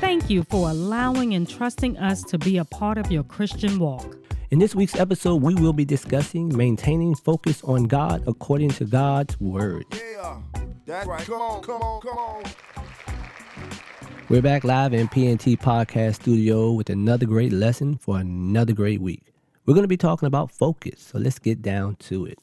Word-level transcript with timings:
Thank 0.00 0.30
you 0.30 0.44
for 0.44 0.70
allowing 0.70 1.34
and 1.34 1.46
trusting 1.46 1.98
us 1.98 2.22
to 2.24 2.38
be 2.38 2.56
a 2.56 2.64
part 2.64 2.96
of 2.96 3.12
your 3.12 3.22
Christian 3.22 3.78
walk. 3.78 4.16
In 4.50 4.58
this 4.58 4.74
week's 4.74 4.96
episode, 4.96 5.42
we 5.42 5.54
will 5.54 5.74
be 5.74 5.84
discussing 5.84 6.56
maintaining 6.56 7.14
focus 7.14 7.62
on 7.64 7.84
God 7.84 8.24
according 8.26 8.70
to 8.70 8.86
God's 8.86 9.38
Word. 9.38 9.84
Yeah, 9.92 10.40
that's 10.86 11.06
right. 11.06 11.22
Come 11.26 11.42
on, 11.42 11.62
come 11.62 11.82
on, 11.82 12.00
come 12.00 12.16
on. 12.16 12.42
We're 14.30 14.40
back 14.40 14.64
live 14.64 14.94
in 14.94 15.06
PNT 15.06 15.58
Podcast 15.58 16.14
Studio 16.14 16.72
with 16.72 16.88
another 16.88 17.26
great 17.26 17.52
lesson 17.52 17.98
for 17.98 18.18
another 18.18 18.72
great 18.72 19.02
week. 19.02 19.34
We're 19.66 19.74
going 19.74 19.84
to 19.84 19.88
be 19.88 19.98
talking 19.98 20.26
about 20.26 20.50
focus, 20.50 21.00
so 21.00 21.18
let's 21.18 21.38
get 21.38 21.60
down 21.60 21.96
to 21.96 22.24
it. 22.24 22.38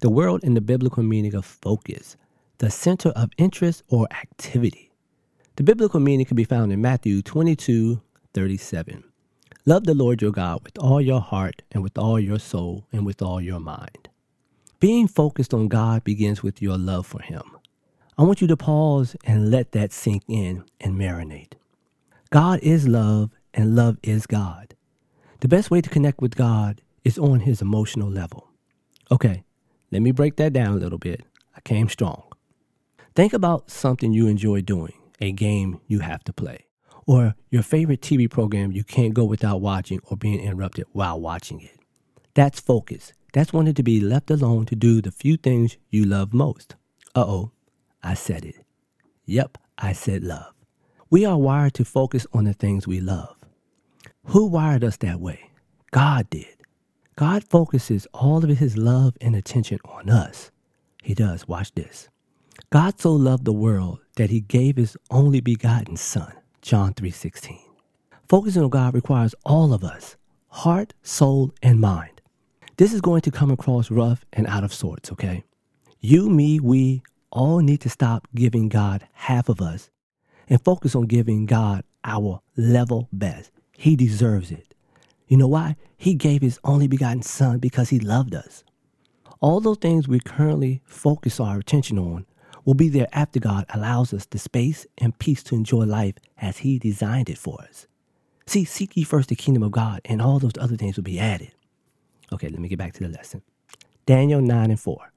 The 0.00 0.10
world 0.10 0.42
in 0.42 0.54
the 0.54 0.60
biblical 0.60 1.04
meaning 1.04 1.36
of 1.36 1.44
focus, 1.44 2.16
the 2.58 2.68
center 2.68 3.10
of 3.10 3.30
interest 3.38 3.84
or 3.88 4.08
activity. 4.10 4.89
The 5.60 5.64
biblical 5.64 6.00
meaning 6.00 6.24
can 6.24 6.36
be 6.36 6.44
found 6.44 6.72
in 6.72 6.80
Matthew 6.80 7.20
22 7.20 8.00
37. 8.32 9.04
Love 9.66 9.84
the 9.84 9.92
Lord 9.92 10.22
your 10.22 10.30
God 10.30 10.64
with 10.64 10.78
all 10.78 11.02
your 11.02 11.20
heart 11.20 11.60
and 11.70 11.82
with 11.82 11.98
all 11.98 12.18
your 12.18 12.38
soul 12.38 12.86
and 12.90 13.04
with 13.04 13.20
all 13.20 13.42
your 13.42 13.60
mind. 13.60 14.08
Being 14.78 15.06
focused 15.06 15.52
on 15.52 15.68
God 15.68 16.02
begins 16.02 16.42
with 16.42 16.62
your 16.62 16.78
love 16.78 17.06
for 17.06 17.20
Him. 17.20 17.42
I 18.16 18.22
want 18.22 18.40
you 18.40 18.46
to 18.46 18.56
pause 18.56 19.14
and 19.24 19.50
let 19.50 19.72
that 19.72 19.92
sink 19.92 20.22
in 20.28 20.64
and 20.80 20.98
marinate. 20.98 21.52
God 22.30 22.60
is 22.60 22.88
love 22.88 23.28
and 23.52 23.76
love 23.76 23.98
is 24.02 24.26
God. 24.26 24.74
The 25.40 25.48
best 25.48 25.70
way 25.70 25.82
to 25.82 25.90
connect 25.90 26.22
with 26.22 26.36
God 26.36 26.80
is 27.04 27.18
on 27.18 27.40
his 27.40 27.60
emotional 27.60 28.08
level. 28.08 28.48
Okay, 29.10 29.44
let 29.90 30.00
me 30.00 30.10
break 30.10 30.36
that 30.36 30.54
down 30.54 30.72
a 30.72 30.80
little 30.80 30.96
bit. 30.96 31.20
I 31.54 31.60
came 31.60 31.90
strong. 31.90 32.22
Think 33.14 33.34
about 33.34 33.70
something 33.70 34.14
you 34.14 34.26
enjoy 34.26 34.62
doing, 34.62 34.94
a 35.20 35.32
game 35.32 35.80
you 35.86 36.00
have 36.00 36.24
to 36.24 36.32
play, 36.32 36.66
or 37.06 37.34
your 37.50 37.62
favorite 37.62 38.00
TV 38.00 38.28
program 38.30 38.72
you 38.72 38.84
can't 38.84 39.14
go 39.14 39.24
without 39.24 39.60
watching 39.60 40.00
or 40.04 40.16
being 40.16 40.40
interrupted 40.40 40.86
while 40.92 41.20
watching 41.20 41.60
it. 41.60 41.78
That's 42.34 42.60
focus. 42.60 43.12
That's 43.32 43.52
wanting 43.52 43.74
to 43.74 43.82
be 43.82 44.00
left 44.00 44.30
alone 44.30 44.66
to 44.66 44.76
do 44.76 45.00
the 45.00 45.12
few 45.12 45.36
things 45.36 45.76
you 45.90 46.04
love 46.04 46.32
most. 46.32 46.74
Uh 47.14 47.24
oh, 47.26 47.52
I 48.02 48.14
said 48.14 48.44
it. 48.44 48.64
Yep, 49.26 49.58
I 49.78 49.92
said 49.92 50.24
love. 50.24 50.52
We 51.10 51.24
are 51.24 51.38
wired 51.38 51.74
to 51.74 51.84
focus 51.84 52.26
on 52.32 52.44
the 52.44 52.52
things 52.52 52.86
we 52.86 53.00
love. 53.00 53.36
Who 54.26 54.46
wired 54.46 54.84
us 54.84 54.96
that 54.98 55.20
way? 55.20 55.50
God 55.90 56.30
did. 56.30 56.46
God 57.16 57.44
focuses 57.44 58.06
all 58.14 58.44
of 58.44 58.58
his 58.58 58.76
love 58.76 59.16
and 59.20 59.34
attention 59.34 59.78
on 59.84 60.08
us. 60.08 60.50
He 61.02 61.14
does. 61.14 61.48
Watch 61.48 61.72
this. 61.74 62.08
God 62.70 63.00
so 63.00 63.12
loved 63.12 63.44
the 63.44 63.52
world 63.52 64.00
that 64.20 64.28
he 64.28 64.42
gave 64.42 64.76
his 64.76 64.98
only 65.10 65.40
begotten 65.40 65.96
son. 65.96 66.30
John 66.60 66.92
3:16. 66.92 67.58
Focusing 68.28 68.62
on 68.62 68.68
God 68.68 68.92
requires 68.92 69.34
all 69.46 69.72
of 69.72 69.82
us, 69.82 70.16
heart, 70.48 70.92
soul, 71.02 71.54
and 71.62 71.80
mind. 71.80 72.20
This 72.76 72.92
is 72.92 73.00
going 73.00 73.22
to 73.22 73.30
come 73.30 73.50
across 73.50 73.90
rough 73.90 74.26
and 74.34 74.46
out 74.46 74.62
of 74.62 74.74
sorts, 74.74 75.10
okay? 75.10 75.44
You, 76.00 76.28
me, 76.28 76.60
we 76.60 77.02
all 77.30 77.60
need 77.60 77.80
to 77.80 77.88
stop 77.88 78.28
giving 78.34 78.68
God 78.68 79.08
half 79.14 79.48
of 79.48 79.62
us 79.62 79.88
and 80.48 80.62
focus 80.62 80.94
on 80.94 81.06
giving 81.06 81.46
God 81.46 81.82
our 82.04 82.42
level 82.58 83.08
best. 83.14 83.50
He 83.72 83.96
deserves 83.96 84.50
it. 84.50 84.74
You 85.28 85.38
know 85.38 85.48
why? 85.48 85.76
He 85.96 86.12
gave 86.12 86.42
his 86.42 86.60
only 86.62 86.88
begotten 86.88 87.22
son 87.22 87.58
because 87.58 87.88
he 87.88 87.98
loved 87.98 88.34
us. 88.34 88.64
All 89.40 89.60
those 89.60 89.78
things 89.78 90.06
we 90.06 90.20
currently 90.20 90.82
focus 90.84 91.40
our 91.40 91.56
attention 91.58 91.98
on 91.98 92.26
will 92.64 92.74
be 92.74 92.88
there 92.88 93.08
after 93.12 93.40
God 93.40 93.64
allows 93.70 94.12
us 94.12 94.26
the 94.26 94.38
space 94.38 94.86
and 94.98 95.18
peace 95.18 95.42
to 95.44 95.54
enjoy 95.54 95.84
life 95.84 96.14
as 96.38 96.58
he 96.58 96.78
designed 96.78 97.30
it 97.30 97.38
for 97.38 97.60
us. 97.62 97.86
See, 98.46 98.64
seek 98.64 98.96
ye 98.96 99.04
first 99.04 99.28
the 99.28 99.36
kingdom 99.36 99.62
of 99.62 99.70
God, 99.70 100.00
and 100.04 100.20
all 100.20 100.38
those 100.38 100.58
other 100.58 100.76
things 100.76 100.96
will 100.96 101.04
be 101.04 101.20
added. 101.20 101.52
Okay, 102.32 102.48
let 102.48 102.58
me 102.58 102.68
get 102.68 102.78
back 102.78 102.92
to 102.94 103.04
the 103.04 103.08
lesson. 103.08 103.42
Daniel 104.06 104.40
9 104.40 104.70
and 104.70 104.80
4. 104.80 105.12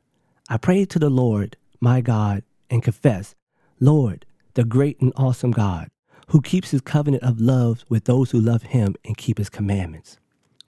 I 0.49 0.57
prayed 0.57 0.89
to 0.91 0.99
the 0.99 1.09
Lord, 1.09 1.57
my 1.79 2.01
God, 2.01 2.43
and 2.69 2.83
confess, 2.83 3.35
Lord, 3.79 4.25
the 4.53 4.63
great 4.63 4.99
and 5.01 5.11
awesome 5.15 5.51
God, 5.51 5.89
who 6.27 6.41
keeps 6.41 6.71
his 6.71 6.81
covenant 6.81 7.23
of 7.23 7.39
love 7.39 7.85
with 7.89 8.05
those 8.05 8.31
who 8.31 8.39
love 8.39 8.63
him 8.63 8.95
and 9.03 9.17
keep 9.17 9.37
his 9.37 9.49
commandments. 9.49 10.17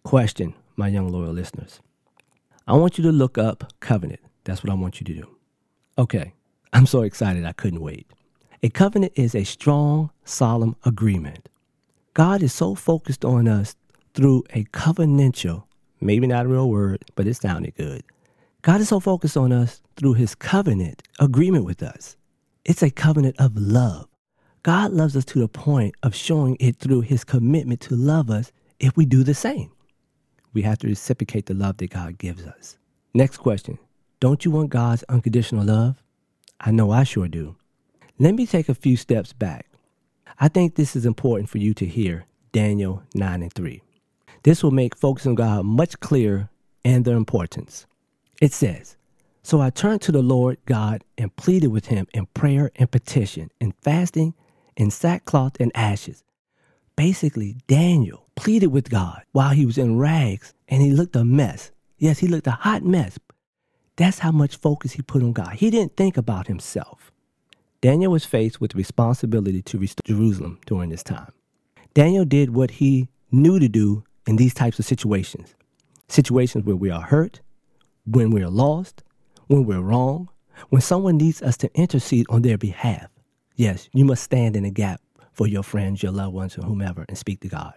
Question, 0.04 0.54
my 0.76 0.88
young 0.88 1.10
loyal 1.10 1.34
listeners. 1.34 1.80
I 2.68 2.74
want 2.74 2.98
you 2.98 3.04
to 3.04 3.12
look 3.12 3.38
up 3.38 3.74
covenant. 3.80 4.22
That's 4.44 4.64
what 4.64 4.72
I 4.72 4.76
want 4.76 5.00
you 5.00 5.06
to 5.06 5.14
do. 5.14 5.30
Okay, 5.98 6.34
I'm 6.76 6.86
so 6.86 7.04
excited 7.04 7.46
I 7.46 7.54
couldn't 7.54 7.80
wait. 7.80 8.06
A 8.62 8.68
covenant 8.68 9.14
is 9.16 9.34
a 9.34 9.46
strong, 9.46 10.12
solemn 10.26 10.76
agreement. 10.84 11.48
God 12.14 12.44
is 12.44 12.52
so 12.52 12.76
focused 12.76 13.24
on 13.24 13.48
us 13.48 13.78
through 14.14 14.44
a 14.50 14.66
covenantal, 14.66 15.64
maybe 16.02 16.28
not 16.28 16.46
a 16.46 16.50
real 16.50 16.70
word, 16.70 17.06
but 17.16 17.28
it 17.28 17.36
sounded 17.36 17.76
good. 17.76 18.04
God 18.62 18.82
is 18.82 18.90
so 18.90 19.00
focused 19.00 19.38
on 19.38 19.54
us 19.54 19.82
through 19.96 20.16
his 20.16 20.36
covenant 20.36 21.02
agreement 21.18 21.64
with 21.64 21.82
us. 21.82 22.18
It's 22.66 22.84
a 22.84 22.92
covenant 22.92 23.38
of 23.40 23.56
love. 23.56 24.10
God 24.62 24.92
loves 24.92 25.16
us 25.16 25.24
to 25.26 25.40
the 25.40 25.48
point 25.48 25.96
of 26.04 26.14
showing 26.14 26.58
it 26.60 26.76
through 26.76 27.02
his 27.02 27.24
commitment 27.24 27.80
to 27.82 27.96
love 27.96 28.30
us 28.30 28.52
if 28.82 28.98
we 28.98 29.06
do 29.06 29.24
the 29.24 29.34
same. 29.34 29.72
We 30.52 30.64
have 30.64 30.80
to 30.80 30.88
reciprocate 30.88 31.46
the 31.46 31.54
love 31.54 31.78
that 31.78 31.92
God 31.92 32.18
gives 32.18 32.46
us. 32.46 32.78
Next 33.14 33.38
question 33.38 33.80
Don't 34.20 34.44
you 34.44 34.52
want 34.52 34.72
God's 34.72 35.04
unconditional 35.04 35.64
love? 35.64 36.02
I 36.60 36.72
know 36.72 36.92
I 36.92 37.04
sure 37.04 37.28
do. 37.28 37.56
Let 38.18 38.36
me 38.36 38.46
take 38.46 38.70
a 38.70 38.76
few 38.76 38.98
steps 38.98 39.34
back. 39.34 39.68
I 40.40 40.48
think 40.48 40.76
this 40.76 40.96
is 40.96 41.06
important 41.06 41.50
for 41.50 41.58
you 41.58 41.74
to 41.76 41.86
hear 41.86 42.26
Daniel 42.52 43.04
9 43.14 43.42
and 43.42 43.54
3. 43.54 43.82
This 44.44 44.64
will 44.64 44.72
make 44.72 44.96
focusing 44.96 45.32
on 45.32 45.36
God 45.36 45.66
much 45.66 46.00
clearer 46.00 46.50
and 46.84 47.04
their 47.04 47.18
importance. 47.18 47.86
It 48.42 48.54
says, 48.54 48.96
So 49.44 49.62
I 49.62 49.70
turned 49.70 50.02
to 50.04 50.12
the 50.12 50.22
Lord 50.22 50.58
God 50.66 51.04
and 51.18 51.36
pleaded 51.36 51.68
with 51.68 51.88
him 51.88 52.08
in 52.14 52.28
prayer 52.28 52.72
and 52.76 52.90
petition, 52.92 53.50
in 53.60 53.74
fasting 53.82 54.34
in 54.76 54.92
sackcloth 54.92 55.58
and 55.60 55.72
ashes. 55.76 56.24
Basically, 56.96 57.58
Daniel 57.68 58.28
pleaded 58.36 58.68
with 58.68 58.90
God 58.90 59.24
while 59.32 59.52
he 59.52 59.66
was 59.66 59.78
in 59.78 59.98
rags 59.98 60.54
and 60.68 60.82
he 60.82 60.92
looked 60.92 61.16
a 61.16 61.26
mess. 61.26 61.72
Yes, 61.98 62.20
he 62.20 62.28
looked 62.28 62.48
a 62.48 62.52
hot 62.52 62.84
mess. 62.84 63.18
That's 63.98 64.20
how 64.20 64.32
much 64.32 64.58
focus 64.58 64.94
he 64.94 65.02
put 65.02 65.24
on 65.24 65.34
God. 65.34 65.54
He 65.54 65.70
didn't 65.70 65.96
think 65.96 66.18
about 66.18 66.48
himself. 66.48 67.12
Daniel 67.82 68.12
was 68.12 68.26
faced 68.26 68.60
with 68.60 68.72
the 68.72 68.78
responsibility 68.78 69.62
to 69.62 69.78
restore 69.78 70.02
Jerusalem 70.06 70.60
during 70.66 70.90
this 70.90 71.04
time. 71.04 71.32
Daniel 71.94 72.26
did 72.26 72.50
what 72.50 72.72
he 72.72 73.08
knew 73.32 73.60
to 73.60 73.70
do 73.70 74.04
in 74.28 74.36
these 74.36 74.54
types 74.54 74.80
of 74.80 74.86
situations 74.86 75.56
situations 76.08 76.64
where 76.64 76.76
we 76.76 76.92
are 76.92 77.02
hurt, 77.02 77.42
when 78.06 78.30
we're 78.30 78.50
lost, 78.50 79.04
when 79.48 79.66
we're 79.66 79.82
wrong, 79.82 80.30
when 80.70 80.82
someone 80.82 81.18
needs 81.18 81.42
us 81.42 81.58
to 81.58 81.74
intercede 81.74 82.28
on 82.30 82.44
their 82.44 82.60
behalf. 82.60 83.08
Yes, 83.56 83.90
you 83.92 84.06
must 84.06 84.24
stand 84.24 84.56
in 84.56 84.64
the 84.64 84.70
gap 84.70 85.02
for 85.32 85.48
your 85.48 85.64
friends, 85.64 86.04
your 86.04 86.12
loved 86.12 86.36
ones, 86.36 86.58
or 86.58 86.62
whomever 86.62 87.06
and 87.10 87.18
speak 87.18 87.40
to 87.42 87.48
God. 87.48 87.74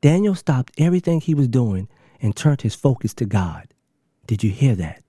Daniel 0.00 0.34
stopped 0.34 0.72
everything 0.78 1.20
he 1.20 1.34
was 1.34 1.46
doing 1.46 1.88
and 2.22 2.34
turned 2.34 2.62
his 2.62 2.74
focus 2.74 3.12
to 3.14 3.26
God. 3.26 3.68
Did 4.26 4.42
you 4.42 4.50
hear 4.50 4.74
that? 4.76 5.01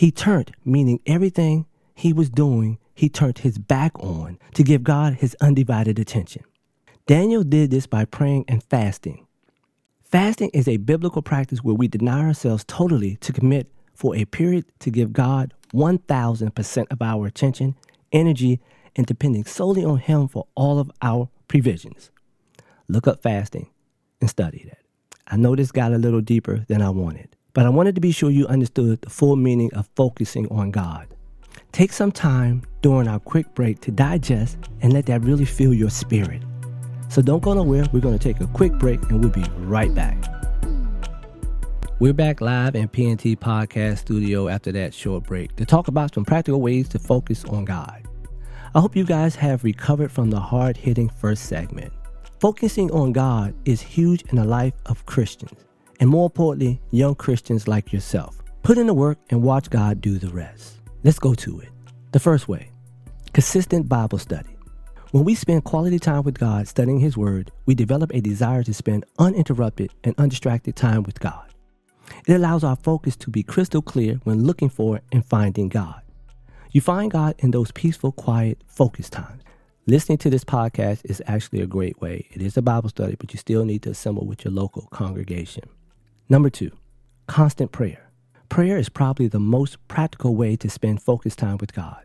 He 0.00 0.10
turned, 0.10 0.52
meaning 0.64 1.00
everything 1.04 1.66
he 1.94 2.14
was 2.14 2.30
doing, 2.30 2.78
he 2.94 3.10
turned 3.10 3.40
his 3.40 3.58
back 3.58 3.92
on 3.98 4.38
to 4.54 4.62
give 4.62 4.82
God 4.82 5.16
his 5.16 5.36
undivided 5.42 5.98
attention. 5.98 6.42
Daniel 7.06 7.44
did 7.44 7.70
this 7.70 7.86
by 7.86 8.06
praying 8.06 8.46
and 8.48 8.62
fasting. 8.62 9.26
Fasting 10.02 10.48
is 10.54 10.66
a 10.66 10.78
biblical 10.78 11.20
practice 11.20 11.62
where 11.62 11.74
we 11.74 11.86
deny 11.86 12.24
ourselves 12.24 12.64
totally 12.66 13.16
to 13.16 13.30
commit 13.30 13.70
for 13.92 14.16
a 14.16 14.24
period 14.24 14.64
to 14.78 14.90
give 14.90 15.12
God 15.12 15.52
1000% 15.74 16.86
of 16.90 17.02
our 17.02 17.26
attention, 17.26 17.74
energy, 18.10 18.58
and 18.96 19.06
depending 19.06 19.44
solely 19.44 19.84
on 19.84 19.98
Him 19.98 20.28
for 20.28 20.46
all 20.54 20.78
of 20.78 20.90
our 21.02 21.28
provisions. 21.46 22.10
Look 22.88 23.06
up 23.06 23.22
fasting 23.22 23.68
and 24.18 24.30
study 24.30 24.64
that. 24.64 24.78
I 25.26 25.36
know 25.36 25.54
this 25.54 25.70
got 25.70 25.92
a 25.92 25.98
little 25.98 26.22
deeper 26.22 26.64
than 26.68 26.80
I 26.80 26.88
wanted, 26.88 27.36
but 27.52 27.66
I 27.66 27.68
wanted 27.68 27.94
to 27.94 28.00
be 28.00 28.12
sure 28.12 28.30
you 28.30 28.46
understood 28.46 29.02
the 29.02 29.10
full 29.10 29.36
meaning 29.36 29.72
of 29.74 29.88
focusing 29.96 30.48
on 30.48 30.70
God. 30.70 31.06
Take 31.72 31.92
some 31.92 32.12
time 32.12 32.62
during 32.82 33.08
our 33.08 33.18
quick 33.18 33.54
break 33.54 33.80
to 33.80 33.90
digest 33.90 34.58
and 34.82 34.92
let 34.92 35.06
that 35.06 35.22
really 35.22 35.44
fill 35.44 35.74
your 35.74 35.90
spirit. 35.90 36.42
So 37.08 37.22
don't 37.22 37.42
go 37.42 37.54
nowhere. 37.54 37.84
We're 37.92 38.00
going 38.00 38.18
to 38.18 38.22
take 38.22 38.40
a 38.40 38.46
quick 38.48 38.72
break 38.74 39.02
and 39.10 39.20
we'll 39.20 39.32
be 39.32 39.44
right 39.58 39.92
back. 39.94 40.16
We're 41.98 42.14
back 42.14 42.40
live 42.40 42.76
in 42.76 42.88
PNT 42.88 43.36
Podcast 43.38 43.98
Studio 43.98 44.48
after 44.48 44.72
that 44.72 44.94
short 44.94 45.24
break 45.24 45.54
to 45.56 45.66
talk 45.66 45.88
about 45.88 46.14
some 46.14 46.24
practical 46.24 46.60
ways 46.60 46.88
to 46.90 46.98
focus 46.98 47.44
on 47.44 47.66
God. 47.66 48.08
I 48.74 48.80
hope 48.80 48.96
you 48.96 49.04
guys 49.04 49.34
have 49.34 49.64
recovered 49.64 50.10
from 50.10 50.30
the 50.30 50.40
hard 50.40 50.76
hitting 50.76 51.08
first 51.08 51.46
segment. 51.46 51.92
Focusing 52.38 52.90
on 52.92 53.12
God 53.12 53.54
is 53.66 53.82
huge 53.82 54.22
in 54.30 54.36
the 54.36 54.44
life 54.44 54.72
of 54.86 55.04
Christians, 55.04 55.52
and 56.00 56.08
more 56.08 56.24
importantly, 56.24 56.80
young 56.90 57.14
Christians 57.14 57.68
like 57.68 57.92
yourself. 57.92 58.42
Put 58.62 58.78
in 58.78 58.86
the 58.86 58.94
work 58.94 59.18
and 59.30 59.42
watch 59.42 59.70
God 59.70 60.00
do 60.00 60.18
the 60.18 60.30
rest. 60.30 60.80
Let's 61.04 61.18
go 61.18 61.34
to 61.34 61.60
it. 61.60 61.68
The 62.12 62.20
first 62.20 62.48
way 62.48 62.70
consistent 63.32 63.88
Bible 63.88 64.18
study. 64.18 64.56
When 65.12 65.24
we 65.24 65.34
spend 65.34 65.64
quality 65.64 65.98
time 66.00 66.24
with 66.24 66.38
God 66.38 66.66
studying 66.66 66.98
His 66.98 67.16
Word, 67.16 67.52
we 67.66 67.74
develop 67.74 68.12
a 68.12 68.20
desire 68.20 68.64
to 68.64 68.74
spend 68.74 69.04
uninterrupted 69.18 69.92
and 70.02 70.14
undistracted 70.18 70.74
time 70.74 71.04
with 71.04 71.20
God. 71.20 71.52
It 72.26 72.34
allows 72.34 72.64
our 72.64 72.76
focus 72.76 73.16
to 73.16 73.30
be 73.30 73.42
crystal 73.42 73.82
clear 73.82 74.20
when 74.24 74.44
looking 74.44 74.68
for 74.68 75.00
and 75.12 75.24
finding 75.24 75.68
God. 75.68 76.02
You 76.72 76.80
find 76.80 77.10
God 77.10 77.34
in 77.38 77.50
those 77.50 77.70
peaceful, 77.72 78.12
quiet, 78.12 78.62
focused 78.66 79.12
times. 79.12 79.42
Listening 79.86 80.18
to 80.18 80.30
this 80.30 80.44
podcast 80.44 81.00
is 81.04 81.22
actually 81.26 81.60
a 81.60 81.66
great 81.66 82.00
way. 82.00 82.28
It 82.32 82.42
is 82.42 82.56
a 82.56 82.62
Bible 82.62 82.88
study, 82.88 83.16
but 83.18 83.32
you 83.32 83.38
still 83.38 83.64
need 83.64 83.82
to 83.82 83.90
assemble 83.90 84.26
with 84.26 84.44
your 84.44 84.52
local 84.52 84.86
congregation. 84.92 85.64
Number 86.30 86.48
two, 86.48 86.70
constant 87.26 87.72
prayer. 87.72 88.08
Prayer 88.48 88.78
is 88.78 88.88
probably 88.88 89.26
the 89.26 89.40
most 89.40 89.76
practical 89.88 90.36
way 90.36 90.54
to 90.54 90.70
spend 90.70 91.02
focused 91.02 91.40
time 91.40 91.58
with 91.58 91.74
God. 91.74 92.04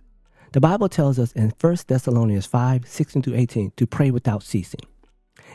The 0.51 0.60
Bible 0.60 0.89
tells 0.89 1.19
us 1.19 1.31
in 1.33 1.54
1 1.62 1.77
Thessalonians 1.86 2.48
5 2.48 2.88
16 2.88 3.22
to 3.22 3.36
18 3.36 3.74
to 3.77 3.86
pray 3.86 4.10
without 4.10 4.42
ceasing. 4.42 4.80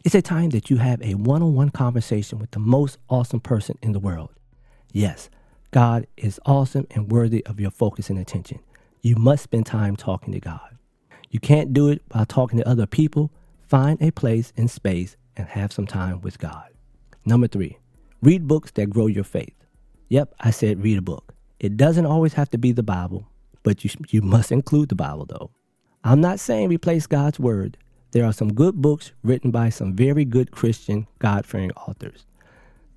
It's 0.05 0.14
a 0.14 0.22
time 0.22 0.50
that 0.50 0.70
you 0.70 0.76
have 0.76 1.02
a 1.02 1.14
one 1.14 1.43
on 1.43 1.56
one 1.56 1.70
conversation 1.70 2.38
with 2.38 2.52
the 2.52 2.61
most 2.61 2.99
awesome 3.08 3.40
person 3.40 3.76
in 3.82 3.90
the 3.90 3.99
world. 3.99 4.31
Yes, 4.93 5.31
God 5.73 6.06
is 6.16 6.38
awesome 6.46 6.87
and 6.93 7.11
worthy 7.11 7.44
of 7.46 7.58
your 7.58 7.73
focus 7.73 8.08
and 8.08 8.20
attention. 8.20 8.61
You 9.00 9.16
must 9.16 9.43
spend 9.43 9.66
time 9.66 9.96
talking 9.96 10.32
to 10.32 10.38
God. 10.38 10.78
You 11.28 11.40
can't 11.40 11.73
do 11.73 11.88
it 11.88 12.08
by 12.08 12.23
talking 12.23 12.61
to 12.61 12.69
other 12.69 12.87
people. 12.87 13.32
Find 13.66 14.00
a 14.00 14.12
place 14.12 14.52
and 14.56 14.70
space 14.70 15.16
and 15.37 15.49
have 15.49 15.73
some 15.73 15.88
time 15.88 16.20
with 16.20 16.38
God. 16.38 16.69
Number 17.25 17.49
three, 17.49 17.76
read 18.22 18.46
books 18.46 18.70
that 18.72 18.90
grow 18.90 19.06
your 19.06 19.25
faith. 19.25 19.55
Yep, 20.08 20.34
I 20.40 20.50
said 20.50 20.82
read 20.82 20.99
a 20.99 21.02
book. 21.02 21.34
It 21.58 21.76
doesn't 21.76 22.06
always 22.06 22.34
have 22.34 22.50
to 22.50 22.58
be 22.58 22.72
the 22.72 22.82
Bible, 22.82 23.26
but 23.62 23.84
you, 23.84 23.90
you 24.08 24.22
must 24.22 24.52
include 24.52 24.88
the 24.88 24.94
Bible 24.94 25.26
though. 25.26 25.50
I'm 26.02 26.20
not 26.20 26.40
saying 26.40 26.69
replace 26.69 27.06
God's 27.06 27.38
Word. 27.38 27.76
There 28.12 28.25
are 28.25 28.32
some 28.32 28.55
good 28.55 28.76
books 28.76 29.12
written 29.22 29.50
by 29.50 29.69
some 29.69 29.94
very 29.94 30.25
good 30.25 30.50
Christian, 30.50 31.06
God 31.19 31.46
fearing 31.46 31.70
authors. 31.72 32.26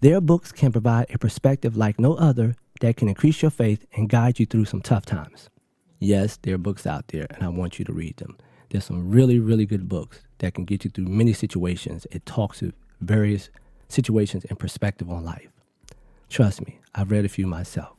Their 0.01 0.21
books 0.21 0.51
can 0.51 0.71
provide 0.71 1.13
a 1.13 1.17
perspective 1.17 1.77
like 1.77 1.99
no 1.99 2.15
other 2.15 2.55
that 2.81 2.97
can 2.97 3.07
increase 3.07 3.41
your 3.41 3.51
faith 3.51 3.85
and 3.93 4.09
guide 4.09 4.39
you 4.39 4.45
through 4.45 4.65
some 4.65 4.81
tough 4.81 5.05
times. 5.05 5.49
Yes, 5.99 6.37
there 6.41 6.55
are 6.55 6.57
books 6.57 6.85
out 6.85 7.07
there, 7.09 7.27
and 7.29 7.43
I 7.43 7.47
want 7.47 7.79
you 7.79 7.85
to 7.85 7.93
read 7.93 8.17
them. 8.17 8.37
There's 8.69 8.85
some 8.85 9.09
really, 9.09 9.39
really 9.39 9.65
good 9.65 9.87
books 9.87 10.21
that 10.39 10.55
can 10.55 10.65
get 10.65 10.83
you 10.83 10.89
through 10.89 11.05
many 11.05 11.31
situations. 11.31 12.07
It 12.11 12.25
talks 12.25 12.59
to 12.59 12.73
various 12.99 13.49
situations 13.93 14.45
and 14.45 14.59
perspective 14.59 15.09
on 15.09 15.23
life. 15.23 15.49
Trust 16.29 16.65
me, 16.65 16.79
I've 16.95 17.11
read 17.11 17.25
a 17.25 17.29
few 17.29 17.47
myself. 17.47 17.97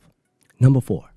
Number 0.59 0.81
four, 0.81 1.11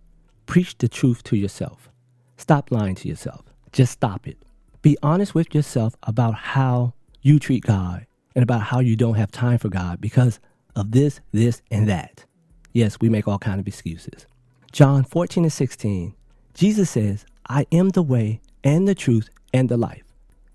preach 0.46 0.78
the 0.78 0.88
truth 0.88 1.22
to 1.24 1.36
yourself. 1.36 1.88
Stop 2.36 2.70
lying 2.70 2.94
to 2.96 3.08
yourself. 3.08 3.42
Just 3.72 3.92
stop 3.92 4.26
it. 4.26 4.38
Be 4.82 4.96
honest 5.02 5.34
with 5.34 5.54
yourself 5.54 5.96
about 6.04 6.34
how 6.34 6.94
you 7.20 7.38
treat 7.38 7.64
God 7.64 8.06
and 8.34 8.42
about 8.42 8.62
how 8.62 8.78
you 8.78 8.96
don't 8.96 9.16
have 9.16 9.32
time 9.32 9.58
for 9.58 9.68
God 9.68 10.00
because 10.00 10.38
of 10.76 10.92
this, 10.92 11.20
this, 11.32 11.60
and 11.70 11.88
that. 11.88 12.24
Yes, 12.72 12.98
we 13.00 13.08
make 13.08 13.26
all 13.26 13.38
kind 13.38 13.60
of 13.60 13.66
excuses. 13.66 14.26
John 14.70 15.02
14 15.02 15.44
and 15.44 15.52
16, 15.52 16.14
Jesus 16.54 16.90
says, 16.90 17.26
I 17.48 17.66
am 17.72 17.90
the 17.90 18.02
way 18.02 18.40
and 18.62 18.86
the 18.86 18.94
truth 18.94 19.28
and 19.52 19.68
the 19.68 19.76
life. 19.76 20.04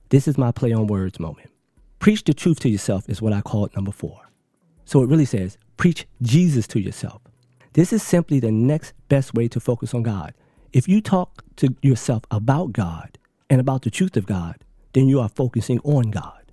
This 0.10 0.28
is 0.28 0.38
my 0.38 0.52
play 0.52 0.72
on 0.72 0.88
words 0.88 1.20
moment. 1.20 1.50
Preach 2.04 2.26
the 2.26 2.34
truth 2.34 2.60
to 2.60 2.68
yourself 2.68 3.08
is 3.08 3.22
what 3.22 3.32
I 3.32 3.40
call 3.40 3.64
it 3.64 3.74
number 3.78 3.94
four. 3.94 4.20
So 4.84 5.04
it 5.04 5.08
really 5.08 5.24
says, 5.24 5.58
preach 5.78 6.06
Jesus 6.22 6.68
to 6.68 6.82
yourself. 6.82 7.22
This 7.72 7.94
is 7.94 8.04
simply 8.04 8.42
the 8.42 8.52
next 8.52 8.92
best 9.08 9.34
way 9.34 9.48
to 9.48 9.62
focus 9.62 9.94
on 9.94 10.04
God. 10.04 10.34
If 10.74 10.86
you 10.90 11.00
talk 11.00 11.46
to 11.56 11.74
yourself 11.82 12.24
about 12.30 12.74
God 12.74 13.18
and 13.50 13.62
about 13.62 13.84
the 13.84 13.90
truth 13.90 14.18
of 14.18 14.26
God, 14.26 14.58
then 14.92 15.08
you 15.08 15.22
are 15.22 15.30
focusing 15.30 15.80
on 15.86 16.12
God. 16.12 16.52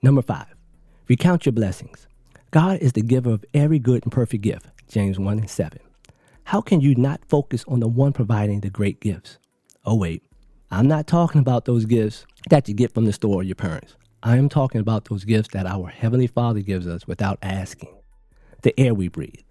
Number 0.00 0.22
five, 0.22 0.54
recount 1.08 1.44
your 1.44 1.52
blessings. 1.52 2.06
God 2.50 2.78
is 2.78 2.94
the 2.94 3.02
giver 3.02 3.32
of 3.32 3.44
every 3.52 3.78
good 3.78 4.02
and 4.02 4.10
perfect 4.10 4.42
gift, 4.42 4.64
James 4.88 5.18
1 5.18 5.40
and 5.40 5.50
7. 5.50 5.78
How 6.44 6.62
can 6.62 6.80
you 6.80 6.94
not 6.94 7.20
focus 7.28 7.66
on 7.68 7.80
the 7.80 7.88
one 7.88 8.14
providing 8.14 8.62
the 8.62 8.70
great 8.70 9.00
gifts? 9.00 9.36
Oh, 9.84 9.96
wait, 9.96 10.22
I'm 10.70 10.88
not 10.88 11.06
talking 11.06 11.42
about 11.42 11.66
those 11.66 11.84
gifts 11.84 12.24
that 12.48 12.66
you 12.66 12.72
get 12.72 12.94
from 12.94 13.04
the 13.04 13.12
store 13.12 13.42
or 13.42 13.42
your 13.42 13.56
parents. 13.56 13.94
I 14.22 14.36
am 14.36 14.48
talking 14.48 14.80
about 14.80 15.04
those 15.04 15.24
gifts 15.24 15.50
that 15.52 15.66
our 15.66 15.88
Heavenly 15.88 16.26
Father 16.26 16.60
gives 16.60 16.86
us 16.86 17.06
without 17.06 17.38
asking. 17.42 17.94
The 18.62 18.78
air 18.80 18.94
we 18.94 19.08
breathe, 19.08 19.44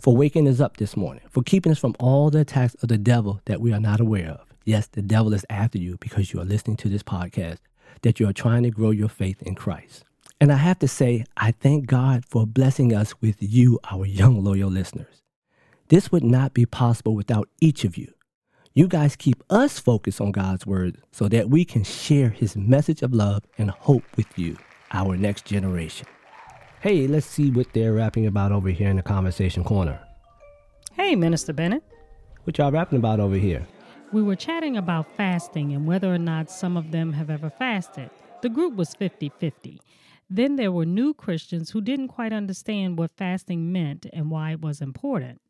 for 0.00 0.16
waking 0.16 0.48
us 0.48 0.60
up 0.60 0.76
this 0.76 0.96
morning, 0.96 1.22
for 1.30 1.42
keeping 1.42 1.72
us 1.72 1.78
from 1.78 1.94
all 1.98 2.28
the 2.28 2.40
attacks 2.40 2.74
of 2.82 2.88
the 2.88 2.98
devil 2.98 3.40
that 3.46 3.60
we 3.60 3.72
are 3.72 3.80
not 3.80 4.00
aware 4.00 4.30
of. 4.30 4.40
Yes, 4.64 4.86
the 4.88 5.02
devil 5.02 5.32
is 5.32 5.46
after 5.48 5.78
you 5.78 5.96
because 5.98 6.32
you 6.32 6.40
are 6.40 6.44
listening 6.44 6.76
to 6.78 6.88
this 6.88 7.02
podcast, 7.02 7.58
that 8.02 8.20
you 8.20 8.28
are 8.28 8.32
trying 8.32 8.64
to 8.64 8.70
grow 8.70 8.90
your 8.90 9.08
faith 9.08 9.40
in 9.42 9.54
Christ. 9.54 10.04
And 10.40 10.52
I 10.52 10.56
have 10.56 10.78
to 10.80 10.88
say, 10.88 11.24
I 11.36 11.52
thank 11.52 11.86
God 11.86 12.24
for 12.26 12.46
blessing 12.46 12.92
us 12.92 13.14
with 13.20 13.36
you, 13.40 13.78
our 13.90 14.04
young, 14.04 14.44
loyal 14.44 14.70
listeners. 14.70 15.22
This 15.88 16.12
would 16.12 16.24
not 16.24 16.52
be 16.52 16.66
possible 16.66 17.14
without 17.14 17.48
each 17.60 17.84
of 17.84 17.96
you. 17.96 18.12
You 18.78 18.86
guys 18.86 19.16
keep 19.16 19.42
us 19.50 19.80
focused 19.80 20.20
on 20.20 20.30
God's 20.30 20.64
word 20.64 21.02
so 21.10 21.26
that 21.30 21.50
we 21.50 21.64
can 21.64 21.82
share 21.82 22.28
his 22.28 22.54
message 22.54 23.02
of 23.02 23.12
love 23.12 23.42
and 23.58 23.72
hope 23.72 24.04
with 24.16 24.38
you, 24.38 24.56
our 24.92 25.16
next 25.16 25.46
generation. 25.46 26.06
Hey, 26.80 27.08
let's 27.08 27.26
see 27.26 27.50
what 27.50 27.72
they're 27.72 27.94
rapping 27.94 28.24
about 28.24 28.52
over 28.52 28.68
here 28.68 28.88
in 28.88 28.94
the 28.94 29.02
conversation 29.02 29.64
corner. 29.64 29.98
Hey, 30.92 31.16
Minister 31.16 31.52
Bennett. 31.52 31.82
What 32.44 32.56
y'all 32.56 32.70
rapping 32.70 33.00
about 33.00 33.18
over 33.18 33.34
here? 33.34 33.66
We 34.12 34.22
were 34.22 34.36
chatting 34.36 34.76
about 34.76 35.10
fasting 35.16 35.72
and 35.72 35.84
whether 35.84 36.14
or 36.14 36.18
not 36.18 36.48
some 36.48 36.76
of 36.76 36.92
them 36.92 37.14
have 37.14 37.30
ever 37.30 37.50
fasted. 37.50 38.10
The 38.42 38.48
group 38.48 38.76
was 38.76 38.94
50 38.94 39.32
50. 39.40 39.80
Then 40.30 40.54
there 40.54 40.70
were 40.70 40.86
new 40.86 41.14
Christians 41.14 41.70
who 41.70 41.80
didn't 41.80 42.06
quite 42.06 42.32
understand 42.32 42.96
what 42.96 43.10
fasting 43.16 43.72
meant 43.72 44.06
and 44.12 44.30
why 44.30 44.52
it 44.52 44.60
was 44.60 44.80
important. 44.80 45.40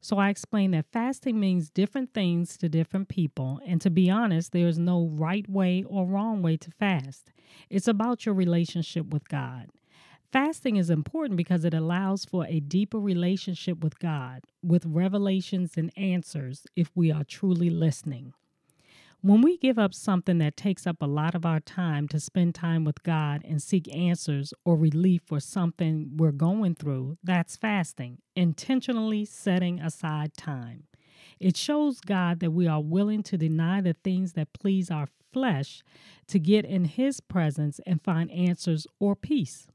So 0.00 0.18
I 0.18 0.30
explained 0.30 0.74
that 0.74 0.92
fasting 0.92 1.40
means 1.40 1.70
different 1.70 2.14
things 2.14 2.56
to 2.58 2.68
different 2.68 3.08
people, 3.08 3.60
and 3.66 3.80
to 3.80 3.90
be 3.90 4.08
honest, 4.08 4.52
there 4.52 4.68
is 4.68 4.78
no 4.78 5.08
right 5.12 5.48
way 5.48 5.82
or 5.82 6.06
wrong 6.06 6.40
way 6.40 6.56
to 6.58 6.70
fast. 6.70 7.32
It's 7.68 7.88
about 7.88 8.24
your 8.24 8.34
relationship 8.34 9.08
with 9.08 9.28
God. 9.28 9.70
Fasting 10.30 10.76
is 10.76 10.90
important 10.90 11.36
because 11.36 11.64
it 11.64 11.74
allows 11.74 12.24
for 12.24 12.46
a 12.46 12.60
deeper 12.60 13.00
relationship 13.00 13.82
with 13.82 13.98
God, 13.98 14.42
with 14.62 14.84
revelations 14.86 15.76
and 15.76 15.90
answers 15.96 16.66
if 16.76 16.90
we 16.94 17.10
are 17.10 17.24
truly 17.24 17.70
listening. 17.70 18.34
When 19.20 19.42
we 19.42 19.56
give 19.56 19.80
up 19.80 19.94
something 19.94 20.38
that 20.38 20.56
takes 20.56 20.86
up 20.86 21.02
a 21.02 21.06
lot 21.06 21.34
of 21.34 21.44
our 21.44 21.58
time 21.58 22.06
to 22.08 22.20
spend 22.20 22.54
time 22.54 22.84
with 22.84 23.02
God 23.02 23.42
and 23.44 23.60
seek 23.60 23.92
answers 23.92 24.54
or 24.64 24.76
relief 24.76 25.22
for 25.26 25.40
something 25.40 26.12
we're 26.16 26.30
going 26.30 26.76
through, 26.76 27.18
that's 27.24 27.56
fasting, 27.56 28.18
intentionally 28.36 29.24
setting 29.24 29.80
aside 29.80 30.34
time. 30.36 30.84
It 31.40 31.56
shows 31.56 32.00
God 32.00 32.38
that 32.38 32.52
we 32.52 32.68
are 32.68 32.80
willing 32.80 33.24
to 33.24 33.36
deny 33.36 33.80
the 33.80 33.96
things 34.04 34.34
that 34.34 34.52
please 34.52 34.88
our 34.88 35.08
flesh 35.32 35.82
to 36.28 36.38
get 36.38 36.64
in 36.64 36.84
His 36.84 37.18
presence 37.18 37.80
and 37.84 38.00
find 38.00 38.30
answers 38.30 38.86
or 39.00 39.16
peace. 39.16 39.66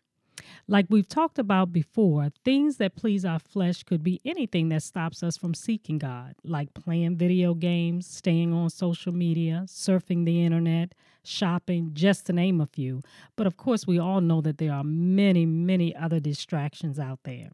Like 0.67 0.85
we've 0.89 1.07
talked 1.07 1.39
about 1.39 1.73
before, 1.73 2.29
things 2.45 2.77
that 2.77 2.95
please 2.95 3.25
our 3.25 3.39
flesh 3.39 3.83
could 3.83 4.03
be 4.03 4.21
anything 4.25 4.69
that 4.69 4.83
stops 4.83 5.21
us 5.23 5.37
from 5.37 5.53
seeking 5.53 5.97
God, 5.97 6.35
like 6.43 6.73
playing 6.73 7.17
video 7.17 7.53
games, 7.53 8.07
staying 8.07 8.53
on 8.53 8.69
social 8.69 9.13
media, 9.13 9.65
surfing 9.67 10.25
the 10.25 10.43
internet, 10.43 10.93
shopping, 11.23 11.91
just 11.93 12.25
to 12.27 12.33
name 12.33 12.61
a 12.61 12.65
few. 12.65 13.01
But 13.35 13.47
of 13.47 13.57
course, 13.57 13.85
we 13.85 13.99
all 13.99 14.21
know 14.21 14.41
that 14.41 14.57
there 14.57 14.73
are 14.73 14.83
many, 14.83 15.45
many 15.45 15.95
other 15.95 16.19
distractions 16.19 16.99
out 16.99 17.19
there. 17.23 17.49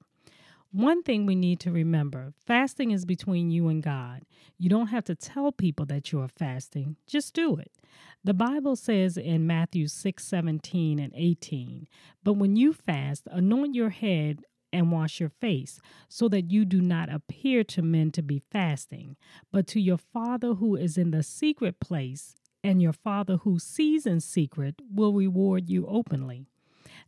One 0.72 1.02
thing 1.02 1.26
we 1.26 1.34
need 1.34 1.60
to 1.62 1.72
remember 1.72 2.34
fasting 2.46 2.92
is 2.92 3.04
between 3.04 3.50
you 3.50 3.70
and 3.70 3.82
God. 3.82 4.22
You 4.60 4.70
don't 4.70 4.88
have 4.88 5.04
to 5.06 5.16
tell 5.16 5.52
people 5.52 5.88
that 5.88 6.12
you 6.12 6.22
are 6.22 6.28
fasting, 6.28 6.96
just 7.08 7.34
do 7.34 7.56
it. 7.56 7.72
The 8.24 8.36
Bible 8.36 8.76
says 8.76 9.18
in 9.18 9.48
Matthew 9.48 9.88
6 9.88 10.24
17 10.24 11.00
and 11.00 11.12
18, 11.16 11.88
But 12.24 12.34
when 12.34 12.56
you 12.56 12.74
fast, 12.74 13.28
anoint 13.32 13.74
your 13.74 13.90
head 13.90 14.44
and 14.72 14.92
wash 14.92 15.20
your 15.20 15.30
face, 15.30 15.82
so 16.08 16.30
that 16.30 16.52
you 16.52 16.66
do 16.66 16.82
not 16.82 17.12
appear 17.12 17.64
to 17.64 17.82
men 17.82 18.12
to 18.12 18.22
be 18.22 18.44
fasting, 18.52 19.16
but 19.52 19.66
to 19.68 19.80
your 19.80 19.98
Father 19.98 20.54
who 20.54 20.76
is 20.76 21.00
in 21.00 21.10
the 21.10 21.24
secret 21.24 21.80
place, 21.80 22.36
and 22.64 22.80
your 22.80 22.94
Father 22.94 23.38
who 23.38 23.58
sees 23.58 24.06
in 24.06 24.20
secret 24.20 24.76
will 24.94 25.14
reward 25.14 25.68
you 25.68 25.88
openly. 25.88 26.46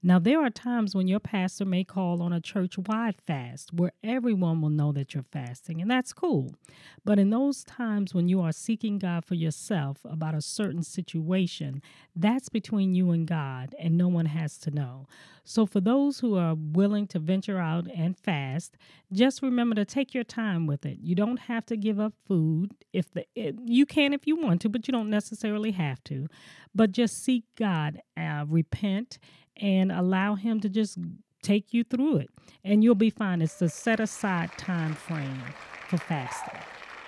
Now, 0.03 0.17
there 0.17 0.43
are 0.43 0.49
times 0.49 0.95
when 0.95 1.07
your 1.07 1.19
pastor 1.19 1.63
may 1.63 1.83
call 1.83 2.23
on 2.23 2.33
a 2.33 2.41
church 2.41 2.75
wide 2.75 3.17
fast 3.27 3.71
where 3.71 3.91
everyone 4.03 4.59
will 4.59 4.71
know 4.71 4.91
that 4.93 5.13
you're 5.13 5.25
fasting, 5.31 5.79
and 5.79 5.91
that's 5.91 6.11
cool. 6.11 6.55
But 7.05 7.19
in 7.19 7.29
those 7.29 7.63
times 7.63 8.11
when 8.11 8.27
you 8.27 8.41
are 8.41 8.51
seeking 8.51 8.97
God 8.97 9.25
for 9.25 9.35
yourself 9.35 9.99
about 10.03 10.33
a 10.33 10.41
certain 10.41 10.81
situation, 10.81 11.83
that's 12.15 12.49
between 12.49 12.95
you 12.95 13.11
and 13.11 13.27
God, 13.27 13.75
and 13.77 13.95
no 13.95 14.07
one 14.07 14.25
has 14.25 14.57
to 14.59 14.71
know. 14.71 15.05
So, 15.43 15.65
for 15.67 15.79
those 15.81 16.19
who 16.19 16.35
are 16.35 16.55
willing 16.55 17.05
to 17.07 17.19
venture 17.19 17.59
out 17.59 17.85
and 17.95 18.17
fast, 18.17 18.77
just 19.11 19.41
remember 19.43 19.75
to 19.75 19.85
take 19.85 20.13
your 20.13 20.23
time 20.23 20.65
with 20.65 20.85
it. 20.85 20.97
You 21.01 21.13
don't 21.13 21.41
have 21.41 21.65
to 21.67 21.77
give 21.77 21.99
up 21.99 22.13
food 22.27 22.73
if 22.93 23.11
the 23.11 23.25
it, 23.35 23.55
you 23.65 23.85
can 23.85 24.13
if 24.13 24.25
you 24.25 24.35
want 24.35 24.61
to, 24.61 24.69
but 24.69 24.87
you 24.87 24.91
don't 24.91 25.09
necessarily 25.09 25.71
have 25.71 26.03
to. 26.05 26.27
But 26.73 26.91
just 26.91 27.23
seek 27.23 27.43
God, 27.55 28.01
uh, 28.15 28.45
repent, 28.47 29.19
and 29.57 29.91
allow 29.91 30.35
Him 30.35 30.59
to 30.61 30.69
just 30.69 30.97
take 31.41 31.73
you 31.73 31.83
through 31.83 32.17
it, 32.17 32.29
and 32.63 32.83
you'll 32.83 32.95
be 32.95 33.09
fine. 33.09 33.41
It's 33.41 33.55
the 33.55 33.69
set 33.69 33.99
aside 33.99 34.51
time 34.57 34.93
frame 34.93 35.43
for 35.87 35.97
fasting. 35.97 36.59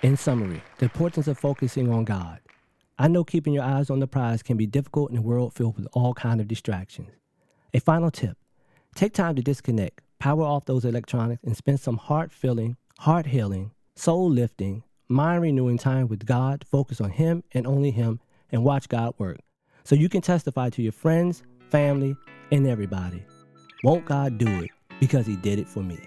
In 0.01 0.17
summary, 0.17 0.61
the 0.79 0.85
importance 0.85 1.27
of 1.27 1.37
focusing 1.37 1.91
on 1.91 2.03
God. 2.03 2.39
I 2.99 3.07
know 3.07 3.23
keeping 3.23 3.53
your 3.53 3.63
eyes 3.63 3.89
on 3.89 3.99
the 3.99 4.07
prize 4.07 4.43
can 4.43 4.57
be 4.57 4.67
difficult 4.67 5.11
in 5.11 5.17
a 5.17 5.21
world 5.21 5.53
filled 5.53 5.77
with 5.77 5.87
all 5.93 6.13
kind 6.13 6.39
of 6.39 6.47
distractions. 6.47 7.09
A 7.73 7.79
final 7.79 8.11
tip 8.11 8.37
take 8.95 9.13
time 9.13 9.35
to 9.35 9.41
disconnect, 9.41 10.01
power 10.19 10.43
off 10.43 10.65
those 10.65 10.85
electronics, 10.85 11.41
and 11.43 11.57
spend 11.57 11.79
some 11.79 11.97
heart 11.97 12.31
filling, 12.31 12.77
heart 12.99 13.25
healing, 13.25 13.71
soul 13.95 14.29
lifting, 14.29 14.83
mind 15.07 15.41
renewing 15.41 15.77
time 15.77 16.07
with 16.07 16.25
God. 16.25 16.65
Focus 16.69 17.01
on 17.01 17.09
Him 17.09 17.43
and 17.53 17.65
only 17.65 17.91
Him 17.91 18.19
and 18.51 18.63
watch 18.63 18.87
God 18.89 19.13
work. 19.17 19.39
So 19.83 19.95
you 19.95 20.09
can 20.09 20.21
testify 20.21 20.69
to 20.71 20.81
your 20.81 20.91
friends, 20.91 21.43
family, 21.69 22.15
and 22.53 22.67
everybody. 22.67 23.25
Won't 23.83 24.05
God 24.05 24.37
do 24.37 24.47
it 24.47 24.69
because 24.99 25.25
He 25.25 25.35
did 25.35 25.57
it 25.57 25.67
for 25.67 25.81
me? 25.81 25.97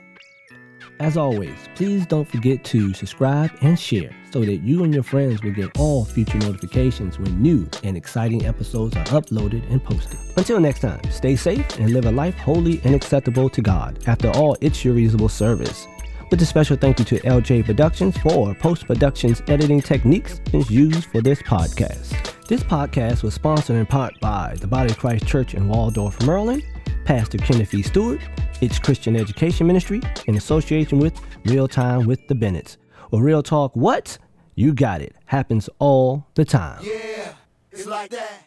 As 1.00 1.16
always, 1.16 1.56
please 1.74 2.06
don't 2.06 2.26
forget 2.26 2.64
to 2.66 2.94
subscribe 2.94 3.50
and 3.60 3.78
share 3.78 4.14
so 4.30 4.40
that 4.44 4.58
you 4.58 4.82
and 4.84 4.94
your 4.94 5.02
friends 5.02 5.42
will 5.42 5.52
get 5.52 5.78
all 5.78 6.04
future 6.04 6.38
notifications 6.38 7.18
when 7.18 7.42
new 7.42 7.68
and 7.82 7.96
exciting 7.96 8.46
episodes 8.46 8.96
are 8.96 9.04
uploaded 9.06 9.68
and 9.70 9.82
posted. 9.82 10.18
Until 10.36 10.60
next 10.60 10.80
time, 10.80 11.02
stay 11.10 11.36
safe 11.36 11.78
and 11.78 11.90
live 11.90 12.06
a 12.06 12.12
life 12.12 12.36
holy 12.36 12.80
and 12.84 12.94
acceptable 12.94 13.50
to 13.50 13.60
God. 13.60 13.98
After 14.06 14.30
all, 14.30 14.56
it's 14.60 14.84
your 14.84 14.94
reasonable 14.94 15.28
service. 15.28 15.86
With 16.30 16.42
a 16.42 16.46
special 16.46 16.76
thank 16.76 16.98
you 16.98 17.04
to 17.04 17.20
LJ 17.20 17.64
Productions 17.66 18.16
for 18.18 18.52
post 18.54 18.86
production's 18.86 19.42
editing 19.46 19.80
techniques 19.80 20.40
used 20.68 21.04
for 21.04 21.20
this 21.20 21.40
podcast. 21.42 22.14
This 22.48 22.64
podcast 22.64 23.22
was 23.22 23.32
sponsored 23.34 23.76
in 23.76 23.86
part 23.86 24.18
by 24.20 24.56
the 24.60 24.66
Body 24.66 24.90
of 24.90 24.98
Christ 24.98 25.24
Church 25.26 25.54
in 25.54 25.68
Waldorf, 25.68 26.20
Maryland, 26.26 26.64
Pastor 27.04 27.38
Kenneth 27.38 27.72
E. 27.74 27.82
Stewart, 27.82 28.20
its 28.60 28.80
Christian 28.80 29.14
Education 29.14 29.68
Ministry, 29.68 30.00
in 30.26 30.36
association 30.36 30.98
with 30.98 31.14
Real 31.44 31.68
Time 31.68 32.06
with 32.06 32.26
the 32.26 32.34
Bennetts. 32.34 32.76
Well, 33.12 33.22
Real 33.22 33.42
Talk, 33.42 33.76
what? 33.76 34.18
You 34.56 34.72
got 34.74 35.02
it. 35.02 35.14
Happens 35.26 35.68
all 35.78 36.26
the 36.34 36.44
time. 36.44 36.80
Yeah, 36.82 37.34
it's 37.70 37.86
like 37.86 38.10
that. 38.10 38.45